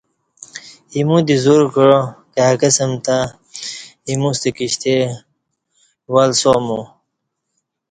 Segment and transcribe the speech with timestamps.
[0.95, 1.97] ایمو دی زور کعا
[2.35, 3.17] کائی قسم تہ
[4.07, 4.93] اِیموستہ کشتی
[6.11, 6.81] وہ لسا مو